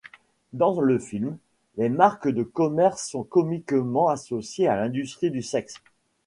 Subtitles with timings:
[0.53, 1.37] Dans le film,
[1.77, 5.75] les marques de commerce sont comiquement associées à l'industrie du sexe.